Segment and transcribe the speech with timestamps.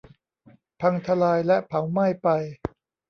[0.81, 2.27] พังทลายและเผาไหม้ไป